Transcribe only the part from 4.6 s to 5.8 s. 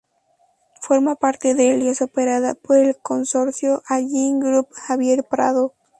Javier Prado.